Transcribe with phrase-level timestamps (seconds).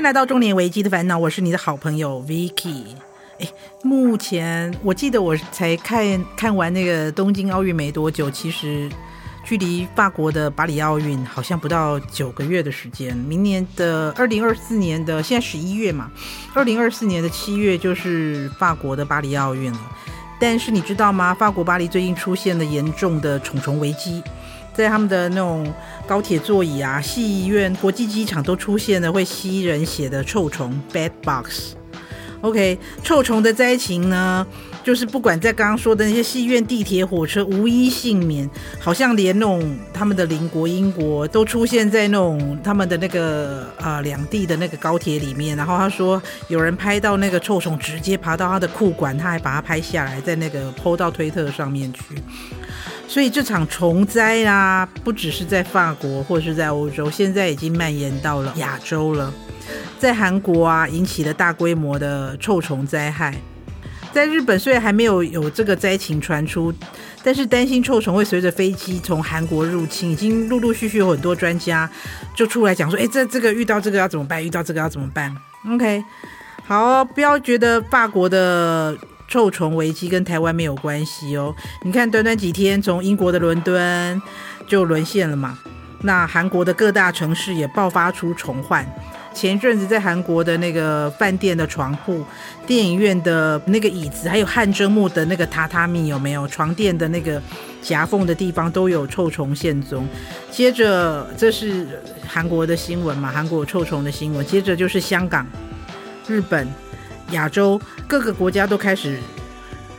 [0.00, 2.84] 迎来到中年危机的烦恼，我是你的好朋友 Vicky。
[3.38, 3.52] 诶，
[3.82, 8.88] 目前我记得我才看看完那个东京奥运没多久，其实
[9.44, 13.14] 距离法国的巴黎奥运好像不到九个月的时间。
[13.14, 16.10] 明年的二零二四年的现在十一月嘛，
[16.54, 19.96] 二零二四年的七月就是法国的巴黎奥运了。
[20.40, 21.34] 但是你知道吗？
[21.34, 24.22] 法国巴黎最近出现了严重的虫虫危机。
[24.74, 25.72] 在他们的那种
[26.06, 31.72] 高铁座椅啊、戏院、国际机场都出现了会吸人血的臭虫 （bed bugs）。
[32.42, 34.46] OK，臭虫的灾情呢，
[34.82, 38.48] 就是不管在刚刚说的那些戏院、地铁、火车，无一幸免。
[38.78, 45.54] 好像连那种他们的邻国英国都出现在那种他们的那个啊两地的那个高铁里面。
[45.54, 52.02] 然后他说有人拍到那个臭虫直接爬到他的裤管，他还把它拍下来，在那个 PO 到推特上面去。
[53.10, 59.34] 所以这场虫灾啊，不只是在法国或是在欧洲，现在已经蔓延到了亚洲了。
[59.98, 63.34] 在韩国啊，引起了大规模的臭虫灾害。
[64.12, 66.72] 在日本虽然还没有有这个灾情传出，
[67.24, 71.90] 但是担心臭虫会随着飞机从韩国入侵，已经陆陆续续有很多专家
[72.36, 74.44] 就出来讲说：“哎，这这个遇到这个要怎么办？
[74.44, 75.36] 遇到这个要怎么办
[75.68, 76.04] ？”OK，
[76.64, 78.96] 好，不要觉得法国的。
[79.30, 84.20] 臭虫危机跟台湾没有关系哦，你看短短几天，从英国的伦敦
[84.66, 85.56] 就沦陷了嘛。
[86.02, 88.84] 那韩国的各大城市也爆发出虫患。
[89.32, 92.24] 前一阵子在韩国的那个饭店的床铺、
[92.66, 97.40] 电影院的那个椅子，还有汗蒸木的那个榻榻米，有没有床垫的那个
[97.80, 100.08] 夹缝的地方都有臭虫现踪。
[100.50, 101.86] 接着，这是
[102.26, 103.30] 韩国的新闻嘛？
[103.30, 104.44] 韩国有臭虫的新闻。
[104.44, 105.46] 接着就是香港、
[106.26, 106.66] 日本。
[107.32, 109.18] 亚洲各个国家都开始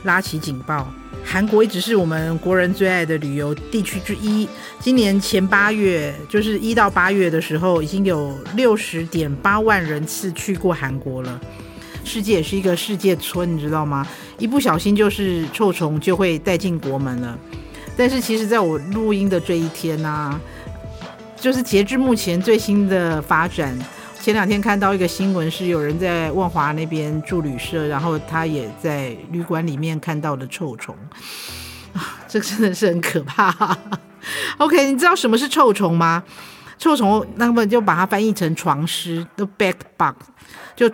[0.03, 0.91] 拉起警报，
[1.23, 4.47] 韩国一直是我们国人最爱的旅游地区之一。
[4.79, 11.39] 今年前八月，就是一到八月的时候，已经有六十点八万人次去过韩国了。
[12.03, 14.07] 世界也是一个世界村，你知道吗？
[14.39, 17.37] 一不小心就是臭虫就会带进国门了。
[17.95, 20.41] 但是其实在我录音的这一天呢、
[21.39, 23.77] 就是截至目前最新的发展。
[24.21, 30.95] 前两天看到一个新闻，是有人在万华那边住旅社，然后他也在旅馆里面看到了臭虫
[31.91, 33.75] 啊，这真的是很可怕。
[34.59, 36.23] OK，你知道什么是臭虫吗？
[36.77, 40.15] 臭虫，那么就把它翻译成床虱，the bed bug，
[40.75, 40.87] 就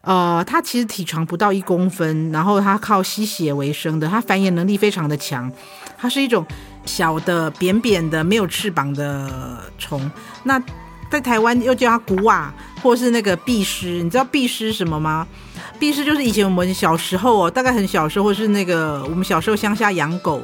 [0.00, 5.52] 呃，它其实体长不到一公分，然后它靠吸血为生的，它繁衍能力非常的强，
[5.98, 6.46] 它是一种
[6.86, 10.10] 小的扁扁的没有翅膀的虫，
[10.44, 10.58] 那。
[11.10, 12.52] 在台湾又叫它古瓦，
[12.82, 14.02] 或是那个碧狮。
[14.02, 15.26] 你知道碧狮什么吗？
[15.78, 20.42] 碧狮就是以前我们小时候哦，大概很小时候，或是那个我们小时候乡下养狗，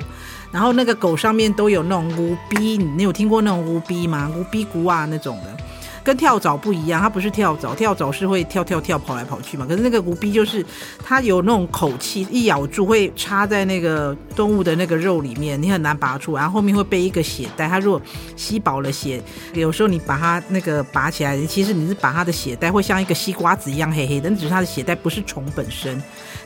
[0.51, 4.31] 然后那个狗上面都有那种乌逼，你有听过那种乌逼吗？
[4.37, 5.57] 乌逼古瓦那种的。
[6.05, 9.65] 跟跳蚤不一样，它不是跳蚤，跳蚤是会跳跳跳跑来跑去嘛。
[9.67, 10.65] 可是那个无逼就是
[11.03, 16.37] 它有那种口气，一咬住会插在那个动物的那个肉里面，你很难拔出。
[16.37, 18.01] 然后后面会背一个血袋，它如果
[18.37, 19.23] 吸饱了血，
[19.55, 26.01] 有时候你把它那个拔起来，其实你是把它的血袋会像一个西瓜子一样黑黑的，但只是它的血袋不是虫本身。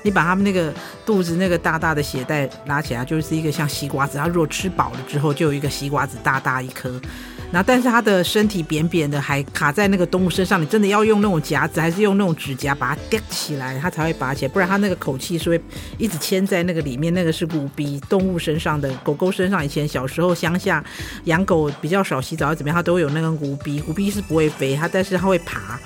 [0.05, 0.73] 你把它们那个
[1.05, 4.17] 肚子那个大大的血袋拉起来，就是一个像西瓜子。
[4.17, 7.01] 它如果吃饱了之后，就有一个西瓜子大大一颗。
[7.50, 10.60] 然后，但是它的身体扁扁的，还卡在那个动物身上。
[10.60, 14.53] 你真的要用那种夹子，还是用那种指甲把它叼起来，它才会拔起来。
[14.53, 15.59] 不然它那个口气是会
[15.97, 17.14] 一直牵在那个里面。
[17.14, 19.64] 那个是古鼻动物身上的，狗狗身上。
[19.64, 20.84] 以前小时候乡下
[21.25, 22.76] 养狗比较少洗澡，怎么样？
[22.76, 23.80] 它都有那个古鼻。
[23.80, 25.80] 古鼻是不会飞，它但是它会爬，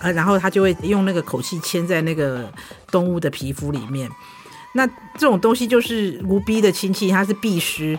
[0.00, 2.48] 呃，然后它就会用那个口气牵在那个
[2.92, 4.08] 动物的皮肤里面。
[4.72, 7.98] 那这种东西就是无鼻的亲戚，它是必须。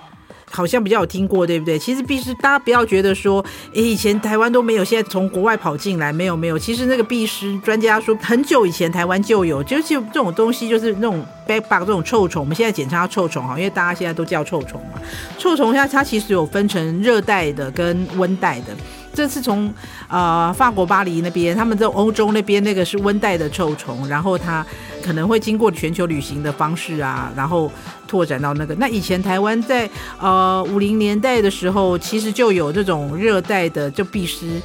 [0.49, 1.77] 好像比较有听过，对不对？
[1.77, 3.43] 其实壁虱，大家不要觉得说，
[3.73, 6.57] 诶，以前台湾都没有，现在从国外跑进来，没有没有。
[6.57, 12.41] 其实那个壁虱，专家说很久以前台湾就有，就是这种东西，就是那种 bed bug 这种臭虫。
[12.41, 14.99] 我们现在简称它臭虫哈，因为大家现在都叫臭虫嘛。
[15.37, 18.67] 臭虫它它其实有分成热带的跟温带的。
[19.11, 19.73] 这次从
[20.07, 24.65] 呃法国巴黎那边，他们在欧洲那边那个是温带的臭虫，然后它
[25.03, 27.71] 可能会经过全球旅行的方式啊，然后
[28.07, 28.75] 拓展到那个。
[28.75, 34.61] 那以前台湾在呃五零年代的时候，其实就有这种热带的就壁虱。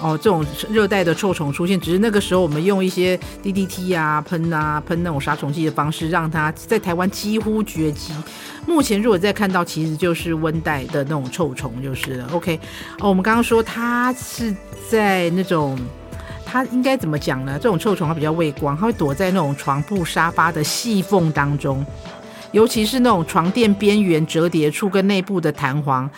[0.00, 8.12] 哦，这种热带的臭虫出现，只是那个时候我们用一些 DDT 啊喷啊喷那种杀虫剂的方式，让它在台湾几乎绝迹。
[8.64, 12.28] 目前如果再看到，其实就是温带的那种臭虫，就是了。
[12.30, 12.60] OK，
[13.00, 14.54] 哦，我们刚刚说它是
[14.88, 15.76] 在那种，
[16.50, 17.58] 它应该怎么讲呢？
[17.60, 21.84] 这种臭虫它比较畏光，它会躲在那种床铺沙发的细缝当中，
[22.52, 26.10] 尤其是那种床垫边缘折叠处跟内部的弹簧。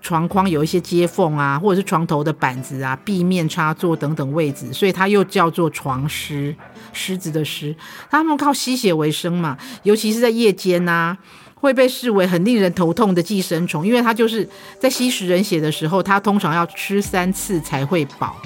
[0.00, 6.54] 床框有一些接缝啊，或者是床头的板子啊、壁面插座等等位置，所以它又叫做床虱，
[6.92, 7.74] 虱子的虱。
[8.10, 11.18] 他们靠吸血为生嘛，尤其是在夜间呐、啊，
[11.54, 14.46] 会被视为很令人头痛的寄生虫，因为它就是
[14.78, 18.36] 在吸食人血的时候，它通常要吃三次才会饱。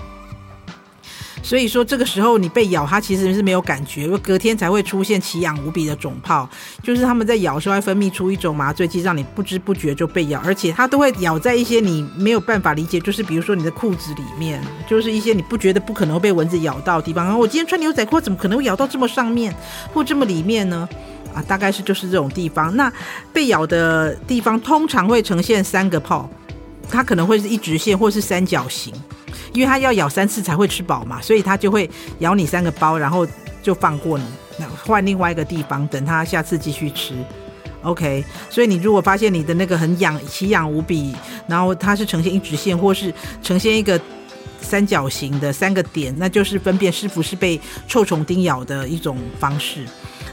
[1.49, 6.47] 所以说，这个时候你被咬，它其实是没有感觉，因为隔天才会出现奇痒无比的肿泡。
[6.83, 17.25] 就是他们在咬的时候会分泌出一种麻醉剂，让你不知不觉就被咬，而且它都会咬在一些你没有办法理解，就是比如说你的裤子里面， 就是一些你不觉得不可能被蚊子咬到的地方。
[17.25, 19.51] 然后我今天穿牛仔裤，怎么可能会咬到这么上面
[19.95, 20.87] 或这么里面呢？
[21.33, 22.77] 啊，大概是就是这种地方。
[22.77, 22.93] 那
[23.33, 26.29] 被咬的地方通常会呈现三个泡，
[26.91, 28.93] 它可能会是一直线或是三角形。
[29.53, 33.27] 因为它要咬三次才会吃饱嘛，所以它就会咬你三个包，然后
[33.63, 34.25] 就放过你，
[34.59, 37.15] 那换另外一个地方，等它下次继续吃。
[37.83, 41.15] OK，所以你如果发现你的那个很痒、奇痒无比，
[41.47, 43.99] 然后它是呈现一直线，或是呈现一个
[44.61, 49.85] 三角形的三个点，那就是分辨是不是被臭虫叮咬的一种方式。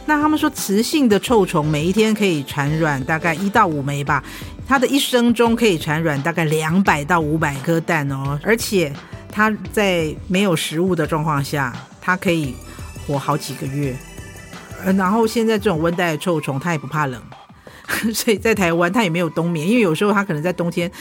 [0.06, 4.24] 那他们说，雌性的臭虫每一天可以产卵大概一到五枚吧。
[4.68, 8.92] 它的一生中可以产卵大概两百到五百颗蛋哦，而且
[9.32, 12.56] 它在没有食物的状况下，它可以
[13.06, 13.96] 活好几个月。
[14.96, 17.20] 然后现在这种温带的臭虫，它也不怕冷，
[18.14, 20.92] 所以在台湾它也没有冬眠，因为有时候它可能在冬天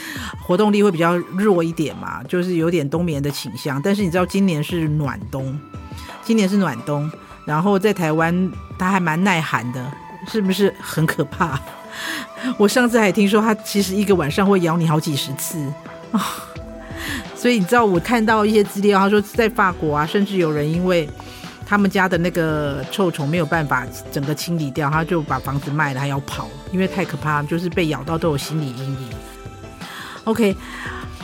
[0.41, 3.79] 活动力会比较弱一点嘛，就是有点冬眠的倾向。
[3.81, 5.59] 但是你知道今年是暖冬，
[6.23, 7.11] 今年是暖冬，
[7.45, 9.91] 然后在台湾它还蛮耐寒的，
[10.27, 11.59] 是不是很可怕？
[12.57, 15.57] 我上次还听说，它其实一个晚上会咬你好几十次
[16.11, 16.19] 啊！
[17.35, 21.07] 所以你知道，我看到一些资料，他说在法国啊，甚至有人因为
[21.65, 29.09] 他们家的那个臭虫没有办法整个清理掉，他就把房子卖了，还要跑，因为太可怕，就是被咬到都有心理阴影。
[30.23, 30.55] OK。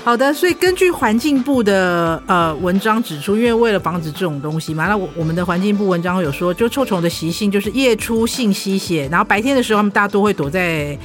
[0.03, 10.97] 好的，所以根据环境部的呃文章指出，因为为了防止这种东西嘛，那我我们的环境部文章有说，就臭虫的习性就是夜出性吸血，然后白天的时候，他们大多会躲在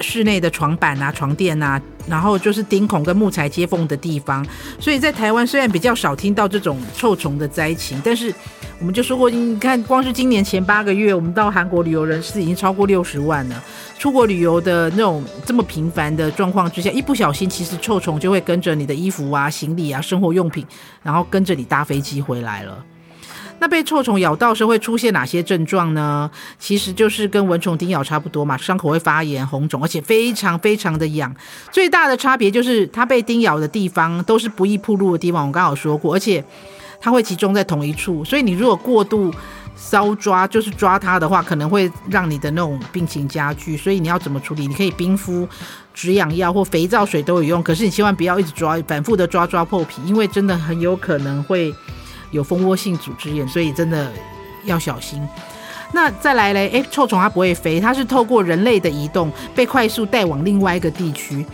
[0.00, 4.46] 室内的床板啊、床垫啊，然后就是钉孔跟木材接缝的地方。
[4.78, 8.32] 所以在台湾虽然比较少听到这种臭虫的灾情，但是
[8.80, 13.64] 我们就说过，你看光是今年前八个月，我们到韩国旅游人次已经超过六十万了。
[13.98, 20.66] 出国旅游的那种这么频繁的状况之下，一不小心，其实臭虫就会跟着你的衣服啊、行李啊、生活用品，
[21.02, 22.84] 然后跟着你搭飞机回来了。
[23.60, 26.30] 那被臭虫咬到时会出现哪些症状呢？
[26.58, 31.34] 其实就是跟蚊虫叮咬差不多嘛，伤口会发炎、红肿，而且非常非常的痒。
[31.70, 36.44] 最大的差别就是它被叮咬的地方都是不易暴露的地方，我刚好说过，而且
[37.04, 39.30] 它会集中在同一处，所以你如果过度
[39.78, 44.66] 搔抓就是抓它的话，可能会让你的那种病情加剧，所以你要怎么处理？
[44.66, 45.46] 你可以冰敷
[45.92, 51.74] 止痒药或肥皂水都有用，可是你千万不要一直抓，反复的抓抓破皮，因为真的很有可能会
[52.30, 54.10] 有蜂窝性组织炎，所以真的
[54.64, 55.20] 要小心。
[55.92, 61.44] 那再来嘞，诶，臭虫它不会飞，它是透过人类的移动被快速带往另外一个地区。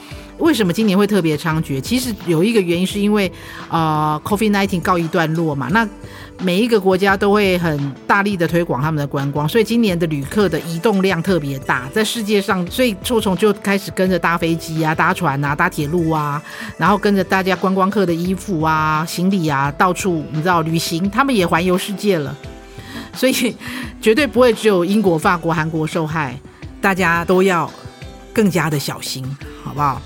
[0.41, 1.81] 为什么今年会特别猖獗？
[1.81, 3.31] 其实有一个原因是因为
[3.69, 5.89] 呃，COVID-19 告一段落嘛，那。
[6.43, 16.43] 每一个国家都会很大力的推广他们的观光，所以今年的旅客的移动量特别大，在世界上，所以臭虫就开始跟着搭飞机啊、搭船啊、搭铁路啊，
[16.79, 22.35] 然后跟着大家观光客的衣服啊、行李啊，到处你知道旅行，他们也环游世界了，
[23.13, 23.55] 所以
[24.01, 26.41] 绝对不会只有英国、法国、韩国受害，
[26.81, 27.71] 大家都要
[28.33, 29.23] 更加的小心，
[29.63, 30.01] 好不好？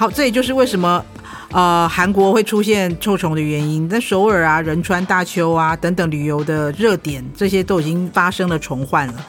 [0.00, 1.04] 好，这也就是为什么。
[1.52, 9.26] 呃，韩国会出现臭虫的原因，在首尔啊、仁川、大邱啊等等旅游的热点，这些都已经发生了虫患了。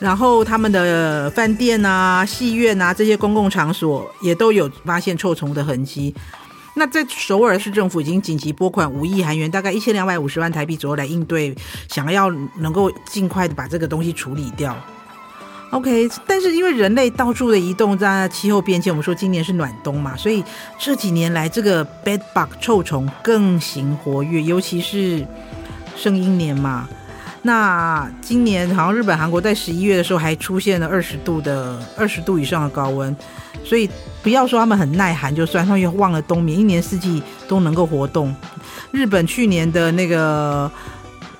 [0.00, 6.12] 然后他们的饭店啊、戏院啊这些公共场所也都有发现臭虫的痕迹。
[6.74, 11.54] 那在首尔市政府已经紧急拨款五亿韩元，大概一千两百五十万台币左右来应对，
[11.88, 14.76] 想要能够尽快的把这个东西处理掉。
[15.70, 20.42] OK，但是因为人类到处的移动，在气候变迁，我们说今年是暖冬嘛，所以
[20.78, 25.26] 这几年来这个 bed bug 臭虫更行活跃，尤其是
[25.94, 26.88] 圣婴年嘛。
[27.42, 33.14] 那今年好像日本、韩国在十一月的时候还出现了二十度的二十度以上的高温，
[33.62, 33.88] 所以
[34.22, 38.34] 不要说他们很耐寒就算，他们又忘了冬眠，一年四季都能够活动。
[38.90, 40.70] 日本去年的那个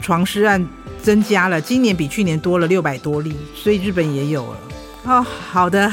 [0.01, 0.67] 床尸案。
[1.01, 4.59] 增加了，今年比去年多了六百多例，所以日本也有了。
[5.05, 5.91] 哦，好的，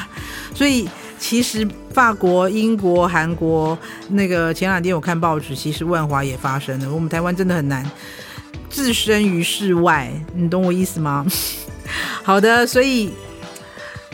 [0.53, 3.77] 所以其实法国、英国、韩国
[4.09, 6.91] 那个前两天我看报纸，其实万华也发生了。
[6.91, 7.89] 我们台湾真的很难
[8.69, 11.25] 置身于世外，你懂我意思吗？
[12.23, 13.11] 好的，所以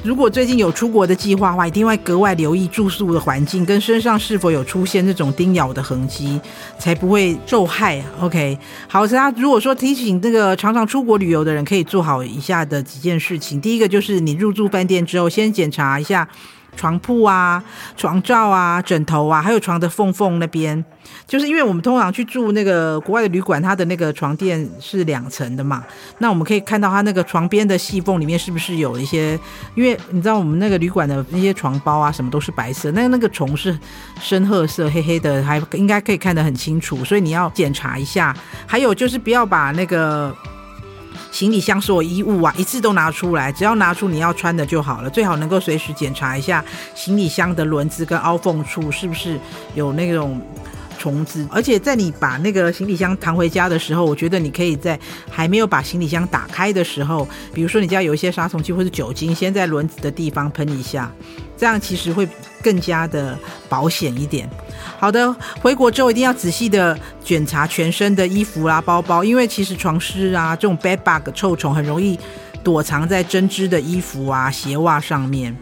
[0.03, 6.41] 如果最近有出国的计划的话，一定会格外留意住宿的环境跟身上是否有出现这种叮咬的痕迹，
[6.79, 8.03] 才不会受害。
[8.19, 13.61] OK，好，大家如果说提醒这个常常出国旅游的人，可以做好以下的几件事情。
[13.61, 16.27] 第一个就是你入住饭店之后，先检查一下。
[16.75, 17.63] 床铺啊、
[17.95, 20.83] 床罩啊、枕头啊，还有床的缝缝那边，
[21.27, 25.83] 就是因为我们通常去住那个国外的旅馆，它的那个床垫是两层的嘛，
[26.19, 29.39] 那我们可以看到它那个床边的细缝里面是不是有一些，
[29.75, 33.77] 因为你知道我们那个旅馆的那些床包啊，什么都是白色，那那个虫是
[34.19, 38.35] 深褐色、黑黑的，还应该可以看得很清楚，所以你要检查一下。
[38.65, 40.35] 还有就是不要把那个。
[41.31, 45.09] 行李箱所有衣物啊，一次都拿出来，只要拿出你要穿的就好了。
[45.09, 49.39] 最好能够随时检查一下行李箱的轮子跟凹缝处是不是
[49.73, 50.39] 有那种
[51.01, 51.47] 虫子。
[51.49, 61.11] 而且在你把那个行李箱扛回家的时候，我觉得你可以在还没有把行李箱打开的时候，比如说你家有一些杀虫剂或是酒精，先在轮子的地方喷一下，
[61.57, 62.27] 这样其实会
[62.61, 63.35] 更加的
[63.67, 64.47] 保险一点。
[64.99, 72.19] 好的，回国之后一定要仔细的检查全身的衣服啦、啊、包包，因为其实床虱啊这种 bed bug 臭虫很容易
[72.63, 75.57] 躲藏在针织的衣服啊、鞋袜上面。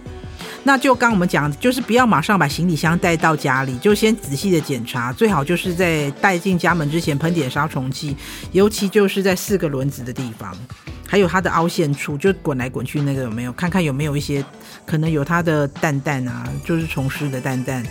[0.64, 8.16] 那就刚我们讲，就是不要马上把行李箱带到家里，就先仔细的检查，最好就是在带进家门之前喷点杀虫剂，
[8.52, 10.56] 尤其就是在四个轮子的地方，
[11.08, 14.44] 还有它的凹陷处，就滚来滚去那个有没有，看看有没有一些
[14.86, 17.84] 可能有它的蛋蛋啊，就是虫尸的蛋蛋。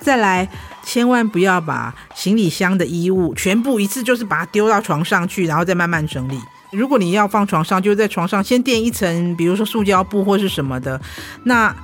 [0.00, 0.48] 再来，
[0.84, 6.40] 千万不要把行李箱的衣物全部一次就是把它丢到床上去，然后再慢慢整理。
[6.76, 11.00] 如果你要放床上，就在床上先垫一层，比如说塑胶布或是什么的。
[11.44, 11.74] 那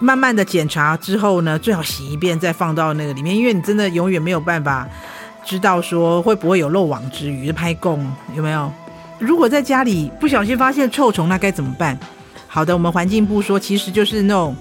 [0.00, 4.88] 慢慢的检查之后呢，最好洗一遍再放到那个里面，因为你真的永远没有办法
[5.44, 8.70] 知道说会不会有漏网之鱼拍供有没有？
[9.18, 11.96] 如果在家里不小心发现臭虫，那该怎么办？
[12.48, 14.56] 好的，我们环境部说，其实就是那种。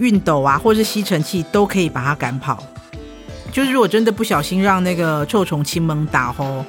[0.00, 2.62] 熨斗啊，或是吸尘器都可以把它赶跑。
[3.50, 6.64] 就是如果真的不小心让那个臭虫亲门打吼，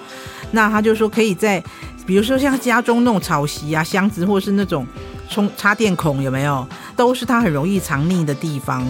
[0.52, 1.64] 那他就说可以在，
[2.06, 4.86] 比如说像家中那种草席啊、箱子，或是那种
[5.30, 6.68] 充插电孔，有没有？
[6.96, 8.86] 都是它很容易藏匿的地方。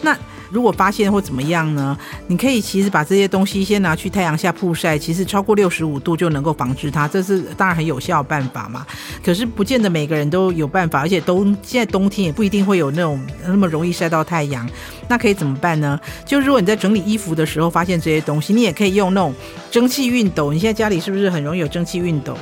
[0.00, 0.16] 那
[0.52, 1.96] 如果发现或怎么样呢？
[2.26, 8.86] 你可以其实把这些东西先拿去太阳下曝晒，其实超过六十五度就能够防止它，这是当然很有效的办法嘛。
[9.24, 14.68] 可是不见得每个人都有办法，而且冬现在冬天也不一定会有那种那么容易晒到太阳。
[15.08, 15.98] 那可以怎么办呢？
[16.26, 19.34] 就如果你在整理衣服的时候发现这些东西，你也可以用那种
[19.70, 20.52] 蒸汽熨斗。
[20.52, 22.36] 你现在家里是不是很容易有蒸汽熨斗？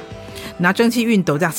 [0.59, 1.55] 拿蒸汽熨斗这样。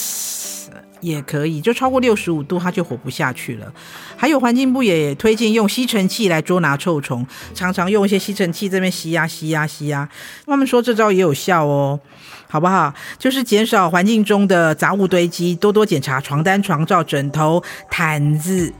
[1.01, 3.71] 也可以，就超过六十五度，它就活不下去了。
[4.15, 10.07] 还有环境部也推荐用吸尘器来捉拿臭虫，常常用一些吸尘器这边吸呀吸呀吸呀。
[10.45, 11.99] 他们说这招也有效哦，
[12.47, 12.93] 好不好？
[13.17, 18.71] 就是减少环境中的杂物堆积，多多检查床单、床罩、枕头、毯子，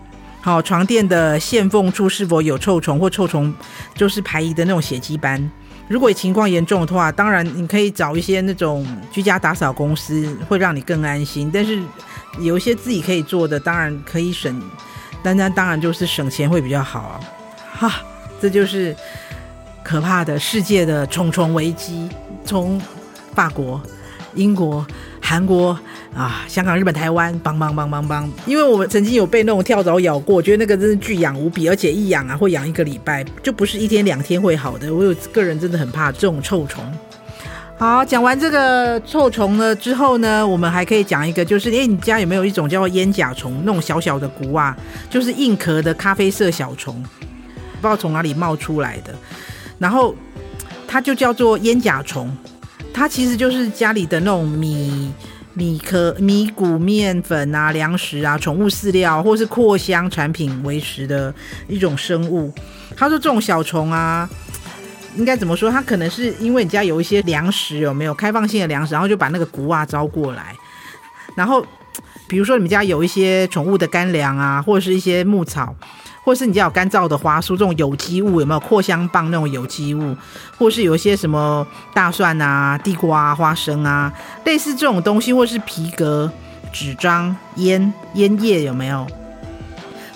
[0.42, 3.54] 好，床垫的线缝处是否有臭虫或臭虫
[3.96, 5.52] 就是排遗的那种血迹斑。
[5.88, 11.52] 如果情况严重的话，当然你可以找一些那种居家打扫公司，会让你更安心。
[11.54, 11.82] 但是
[12.40, 14.62] 有一些自己可以做的，当然可以省，
[15.22, 17.20] 但那当然就是省钱会比较好啊。
[17.74, 18.02] 哈，
[18.40, 18.96] 这就是
[19.84, 22.10] 可怕的世界的重重危机，
[22.46, 22.80] 从
[23.36, 23.82] 法国、
[24.36, 24.86] 英国、
[25.32, 25.70] 韩国
[26.14, 28.30] 啊，香港、日本、台湾，邦邦邦邦邦。
[28.46, 34.94] 因为我们曾经有被那种跳蚤咬过，我觉得那个真是巨痒无比，而且一痒啊会痒一个礼拜，就不是一天两天会好的。
[34.94, 36.84] 我有个人真的很怕这种臭虫。
[37.78, 44.76] 好，讲完这个臭虫了之后呢，我们还可以讲一个，就是诶，你家有没有一种叫做烟甲虫，那种小小的蛊啊，
[45.10, 47.08] 就是硬壳的咖啡色小虫，不
[47.80, 49.16] 知道从哪里冒出来的，
[49.80, 50.14] 然后
[50.86, 52.30] 它就叫做烟甲虫，
[52.94, 55.12] 它其实就是家里的那种米
[55.54, 61.34] 米壳、米谷、面粉啊、粮食啊、宠物饲料或是扩香产品为食的
[61.68, 62.54] 一种生物。
[62.96, 64.30] 他说这种小虫啊。
[65.18, 65.70] 应该怎么说？
[65.70, 70.56] 它可能是因为你家有一些粮食，有没有开放性的粮食，然后就把那个谷啊招过来。
[71.36, 71.62] 然后，
[72.30, 75.76] 比如说你们家有一些宠物的干粮啊，或者是一些牧草，
[76.24, 80.16] 或是你家有干燥的花蔬这种有机物，有没有扩香棒那种有机物？
[80.58, 84.12] 或是有一些什么大蒜啊、地瓜、花生啊，
[84.46, 86.32] 类似这种东西，或是皮革、
[86.72, 89.06] 纸张、烟烟叶，有没有？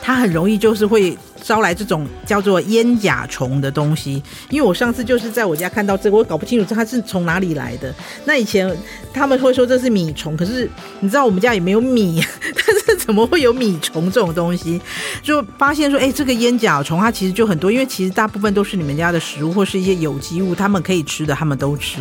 [0.02, 1.18] 它很容易就是会。
[1.44, 4.14] 招来这种叫做烟甲虫的东西，
[4.50, 7.94] 因为我上次就是在我家看到这个，我搞不清楚它是从哪里来的。
[8.26, 8.76] 那以前
[9.16, 10.70] 他们会说这是米虫，可是
[11.00, 14.80] 你知道我们家也没有米， 但是怎么会有米虫这种东西？
[15.24, 22.00] 就发现说，哎，这个烟甲虫它其实就很多，因为其实大部分都是你们家的食物或是一些有机物，他们可以吃的他们都吃，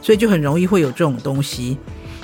[0.00, 1.76] 所以就很容易会有这种东西。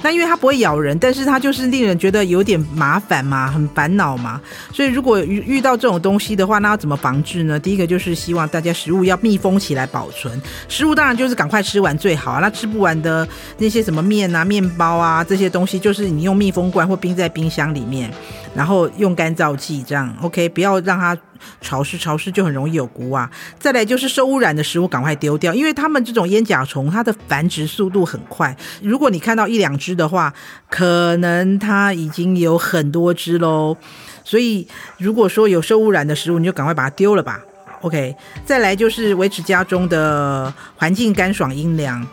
[0.03, 4.41] 那因为它不会咬人，但是它就是令人觉得有点麻烦嘛，很烦恼嘛。
[4.73, 7.59] 所以如果遇遇到这种东西的话，那要怎么防治呢？
[7.59, 10.41] 第一个就是希望大家食物要密封起来保存。
[10.69, 12.41] 食物当然就是赶快吃完最好啊。
[12.41, 13.27] 那吃不完的
[13.59, 18.11] 那些什么面啊、面包啊这些东西，就是你用密封罐或冰在冰箱里面，
[18.55, 21.17] 然后用干燥剂这样，OK，不要让它。
[21.63, 23.31] 潮湿，潮湿就很容易有谷啊。
[23.59, 28.55] 再来就是受污染的食物，赶快丢掉，因为它们这种烟甲虫，它的繁殖速度很快。
[28.83, 30.33] 如果你看到一两只的话，
[30.69, 33.77] 可能它已经有很多只喽。
[34.25, 34.67] 所以
[34.99, 37.41] 如果说有受污染的食物，你就赶快把它丢了吧。
[37.83, 42.07] OK，再来就是维持家中的环境干爽阴凉。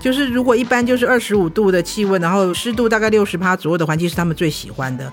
[0.00, 5.12] 就是如果一般就是二十五度的气温，然后湿度大概六十趴左右的环境是他们最喜欢的。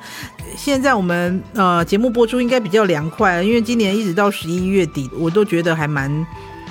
[0.55, 6.25] 现在我们呃节目播出应该比较凉快，因为今年一直到十一月底，我都觉得还蛮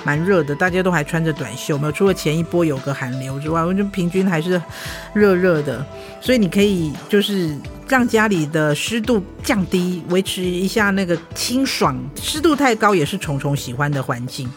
[0.07, 4.61] 蛮热的，大家都还穿着短袖，没有除了前一波有个寒流之外，我觉得平均还是
[5.13, 5.85] 热热的。
[6.21, 7.53] 所以你可以就是
[7.89, 11.93] 让家里的湿度降低，维持一下那个清爽。
[12.15, 14.49] 湿度太高也是虫虫喜欢的环境。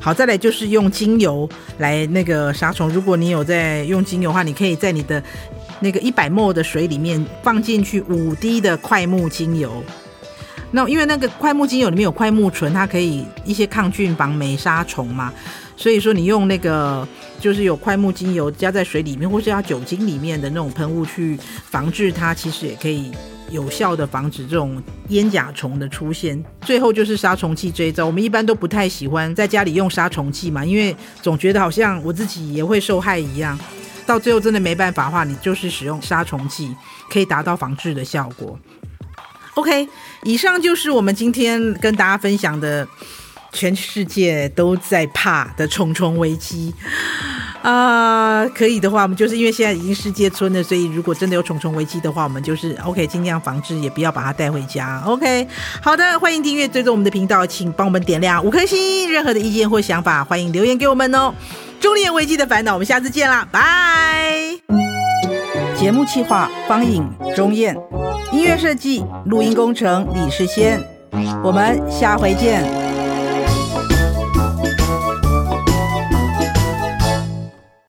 [0.00, 2.88] 好，再来就是用精油来那个杀虫。
[2.88, 5.20] 如果你有在用精油的话，你可以在你的
[5.80, 9.82] 那个一百 m 的水里面放进去五滴的快木精油。
[10.76, 15.32] 那因为那个快木精油里面有快木醇，它可以一些抗菌、防霉、杀虫嘛。
[15.74, 17.06] 所以说你用那个
[17.40, 21.38] 就是有快木精油加在水里面，或是加酒精里面的那种喷雾去
[21.70, 23.10] 防治它，其实也可以。
[23.52, 26.44] 有效的防止这种烟甲虫的出现。
[26.62, 33.56] 最后就是杀虫剂这一招，我们一般都不太喜欢在家里用杀虫剂嘛，因为总觉得好像我自己也会受害一样。
[34.04, 36.74] 到最后真的没办法的话，你就是使用杀虫剂，
[37.08, 38.58] 可以达到防治的效果。
[39.56, 39.88] OK，
[40.22, 42.86] 以上就是我们今天跟大家分享的
[43.52, 46.74] 全世界都在怕的虫虫危机。
[47.62, 55.02] 啊、呃，可以的话，我们就是因为现在已经世界村了，所以如果真的有虫虫危机的话，我们就是 OK，尽量防治，也不要把它带回家。
[55.06, 55.48] OK，
[55.82, 59.10] 好的，欢迎订阅、追踪我们的频道，请帮我们点亮五颗星。
[59.10, 61.34] 任何的意见或想法，欢迎留言给我们哦。
[61.80, 64.85] 中年危机的烦恼，我们下次见啦，拜。
[65.86, 67.76] 节目企划：方颖、钟燕，
[68.32, 70.82] 音乐设计、录音工程：李世先。
[71.44, 72.95] 我们下回见。